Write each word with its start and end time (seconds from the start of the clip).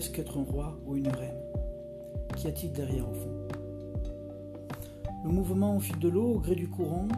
qu'être 0.00 0.38
un 0.38 0.44
roi 0.44 0.78
ou 0.86 0.96
une 0.96 1.08
reine? 1.08 1.40
Qu'y 2.36 2.48
a-t-il 2.48 2.72
derrière 2.72 3.08
au 3.08 3.14
fond? 3.14 3.48
Le 5.24 5.30
mouvement 5.30 5.76
au 5.76 5.80
fil 5.80 5.98
de 5.98 6.08
l'eau, 6.08 6.34
au 6.34 6.38
gré 6.38 6.54
du 6.54 6.68
courant, 6.68 7.08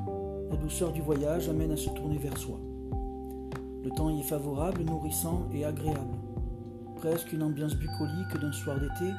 la 0.51 0.57
douceur 0.57 0.93
du 0.93 1.03
voyage 1.03 1.49
amène 1.49 1.73
à 1.73 1.77
se 1.77 1.91
tourner 1.91 2.19
vers 2.19 2.39
soi. 2.39 2.59
Le 3.85 3.91
temps 3.91 4.11
y 4.11 4.21
est 4.21 4.25
favorable, 4.25 4.83
nourrissant 4.83 5.47
et 5.53 5.65
agréable. 5.65 6.17
Presque 6.97 7.33
une 7.33 7.43
ambiance 7.43 7.75
bucolique 7.75 8.41
d'un 8.41 8.53
soir 8.53 8.79
d'été, 8.81 9.13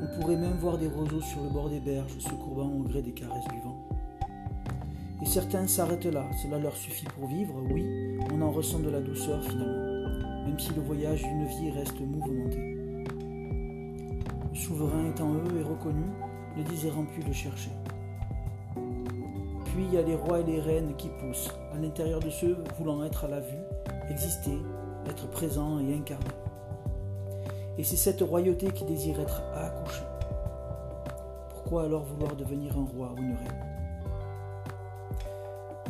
on 0.00 0.20
pourrait 0.20 0.36
même 0.36 0.56
voir 0.56 0.78
des 0.78 0.88
roseaux 0.88 1.20
sur 1.20 1.42
le 1.42 1.50
bord 1.50 1.70
des 1.70 1.80
berges 1.80 2.18
se 2.18 2.30
courbant 2.30 2.70
au 2.70 2.82
gré 2.82 3.02
des 3.02 3.12
caresses 3.12 3.48
du 3.48 3.60
vent. 3.60 3.88
Et 5.22 5.26
certains 5.26 5.66
s'arrêtent 5.66 6.06
là, 6.06 6.28
cela 6.42 6.58
leur 6.58 6.74
suffit 6.74 7.06
pour 7.06 7.28
vivre, 7.28 7.54
oui, 7.70 8.18
on 8.32 8.42
en 8.42 8.50
ressent 8.50 8.80
de 8.80 8.90
la 8.90 9.00
douceur 9.00 9.42
finalement, 9.44 10.46
même 10.46 10.58
si 10.58 10.74
le 10.74 10.82
voyage 10.82 11.22
d'une 11.22 11.46
vie 11.46 11.70
reste 11.70 12.00
mouvementé. 12.00 12.91
Le 14.52 14.58
souverain 14.58 15.06
étant 15.08 15.32
eux 15.32 15.60
et 15.60 15.62
reconnu, 15.62 16.04
ne 16.58 16.62
désirant 16.62 17.04
plus 17.06 17.22
le 17.22 17.32
chercher. 17.32 17.70
Puis 19.64 19.84
il 19.88 19.94
y 19.94 19.96
a 19.96 20.02
les 20.02 20.14
rois 20.14 20.40
et 20.40 20.44
les 20.44 20.60
reines 20.60 20.94
qui 20.98 21.08
poussent, 21.08 21.50
à 21.74 21.78
l'intérieur 21.78 22.20
de 22.20 22.28
ceux 22.28 22.58
voulant 22.78 23.02
être 23.02 23.24
à 23.24 23.28
la 23.28 23.40
vue, 23.40 23.62
exister, 24.10 24.58
être 25.08 25.26
présent 25.30 25.78
et 25.80 25.94
incarné. 25.94 26.26
Et 27.78 27.82
c'est 27.82 27.96
cette 27.96 28.20
royauté 28.20 28.70
qui 28.72 28.84
désire 28.84 29.20
être 29.20 29.42
accouchée. 29.54 30.04
Pourquoi 31.48 31.84
alors 31.84 32.04
vouloir 32.04 32.36
devenir 32.36 32.76
un 32.76 32.84
roi 32.84 33.14
ou 33.16 33.22
une 33.22 33.34
reine? 33.34 33.66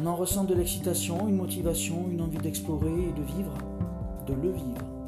On 0.00 0.06
en 0.06 0.14
ressent 0.14 0.44
de 0.44 0.54
l'excitation, 0.54 1.26
une 1.26 1.36
motivation, 1.36 2.06
une 2.08 2.20
envie 2.20 2.38
d'explorer 2.38 2.92
et 2.92 3.12
de 3.12 3.22
vivre, 3.22 3.58
de 4.28 4.34
le 4.34 4.52
vivre. 4.52 5.01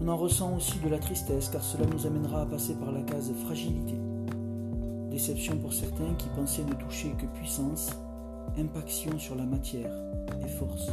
On 0.00 0.08
en 0.08 0.16
ressent 0.16 0.54
aussi 0.56 0.78
de 0.80 0.88
la 0.88 0.98
tristesse 0.98 1.48
car 1.48 1.62
cela 1.62 1.86
nous 1.86 2.06
amènera 2.06 2.42
à 2.42 2.46
passer 2.46 2.74
par 2.74 2.92
la 2.92 3.02
case 3.02 3.32
fragilité. 3.44 3.94
Déception 5.10 5.56
pour 5.58 5.72
certains 5.72 6.14
qui 6.18 6.28
pensaient 6.30 6.64
ne 6.64 6.74
toucher 6.74 7.10
que 7.18 7.26
puissance, 7.38 7.90
impaction 8.58 9.18
sur 9.18 9.34
la 9.36 9.44
matière 9.44 9.92
et 10.42 10.48
force. 10.48 10.90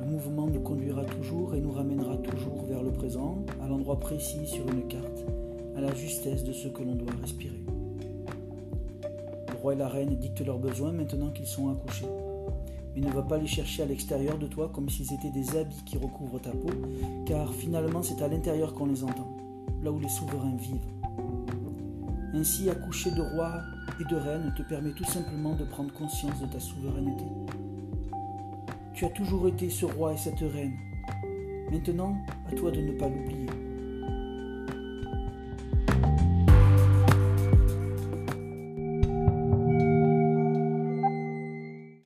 Le 0.00 0.06
mouvement 0.06 0.46
nous 0.46 0.60
conduira 0.60 1.04
toujours 1.04 1.54
et 1.54 1.60
nous 1.60 1.72
ramènera 1.72 2.16
toujours 2.18 2.64
vers 2.66 2.82
le 2.82 2.90
présent, 2.90 3.38
à 3.62 3.68
l'endroit 3.68 3.98
précis 3.98 4.46
sur 4.46 4.68
une 4.68 4.86
carte, 4.88 5.24
à 5.76 5.80
la 5.80 5.94
justesse 5.94 6.44
de 6.44 6.52
ce 6.52 6.68
que 6.68 6.82
l'on 6.82 6.94
doit 6.94 7.14
respirer. 7.22 7.62
Le 9.52 9.56
roi 9.56 9.74
et 9.74 9.76
la 9.76 9.88
reine 9.88 10.16
dictent 10.16 10.44
leurs 10.44 10.58
besoins 10.58 10.92
maintenant 10.92 11.30
qu'ils 11.30 11.46
sont 11.46 11.70
accouchés. 11.70 12.06
Mais 12.94 13.00
ne 13.00 13.10
va 13.10 13.22
pas 13.22 13.38
les 13.38 13.46
chercher 13.46 13.82
à 13.82 13.86
l'extérieur 13.86 14.38
de 14.38 14.46
toi 14.46 14.70
comme 14.72 14.88
s'ils 14.88 15.12
étaient 15.12 15.30
des 15.30 15.56
habits 15.56 15.82
qui 15.84 15.98
recouvrent 15.98 16.40
ta 16.40 16.50
peau, 16.50 16.70
car 17.26 17.52
finalement 17.52 18.02
c'est 18.02 18.22
à 18.22 18.28
l'intérieur 18.28 18.74
qu'on 18.74 18.86
les 18.86 19.02
entend, 19.02 19.36
là 19.82 19.90
où 19.90 19.98
les 19.98 20.08
souverains 20.08 20.56
vivent. 20.56 20.94
Ainsi, 22.34 22.68
accoucher 22.68 23.12
de 23.12 23.22
roi 23.22 23.62
et 24.00 24.04
de 24.04 24.16
reine 24.16 24.52
te 24.56 24.62
permet 24.62 24.92
tout 24.92 25.04
simplement 25.04 25.54
de 25.54 25.64
prendre 25.64 25.92
conscience 25.92 26.40
de 26.40 26.46
ta 26.46 26.58
souveraineté. 26.58 27.24
Tu 28.92 29.04
as 29.04 29.10
toujours 29.10 29.46
été 29.48 29.70
ce 29.70 29.86
roi 29.86 30.12
et 30.12 30.16
cette 30.16 30.40
reine. 30.40 30.74
Maintenant, 31.70 32.16
à 32.50 32.54
toi 32.54 32.70
de 32.70 32.80
ne 32.80 32.92
pas 32.92 33.08
l'oublier. 33.08 33.46